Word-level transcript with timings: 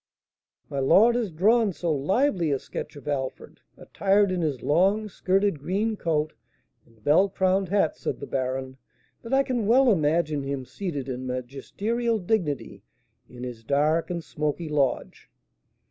"My 0.67 0.79
lord 0.79 1.13
has 1.13 1.29
drawn 1.29 1.73
so 1.73 1.93
lively 1.93 2.49
a 2.51 2.57
sketch 2.57 2.95
of 2.95 3.07
Alfred, 3.07 3.59
attired 3.77 4.31
in 4.31 4.41
his 4.41 4.63
long 4.63 5.07
skirted 5.07 5.59
green 5.59 5.95
coat 5.95 6.33
and 6.87 7.03
bell 7.03 7.29
crowned 7.29 7.69
hat," 7.69 7.95
said 7.95 8.19
the 8.19 8.25
baron, 8.25 8.77
"that 9.21 9.31
I 9.31 9.43
can 9.43 9.67
well 9.67 9.91
imagine 9.91 10.41
him 10.41 10.65
seated 10.65 11.07
in 11.07 11.27
magisterial 11.27 12.17
dignity 12.17 12.81
in 13.29 13.43
his 13.43 13.63
dark 13.63 14.09
and 14.09 14.23
smoky 14.23 14.69
lodge. 14.69 15.29